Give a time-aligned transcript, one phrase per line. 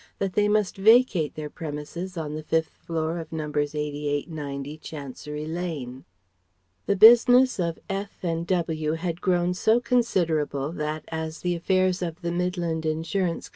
[0.17, 3.75] that they must vacate their premises on the fifth floor of Nos.
[3.75, 6.05] 88 90 Chancery Lane.
[6.87, 8.23] The business of F.
[8.23, 8.93] and W.
[8.93, 13.49] had grown so considerable that, as the affairs of the Midland Insurance Co.